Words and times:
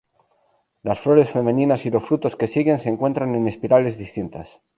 Las 0.81 0.99
flores 0.99 1.29
femeninas 1.29 1.85
y 1.85 1.91
los 1.91 2.03
frutos 2.03 2.35
que 2.35 2.47
siguen 2.47 2.79
se 2.79 2.89
encuentran 2.89 3.35
en 3.35 3.47
espirales 3.47 3.99
distintas. 3.99 4.49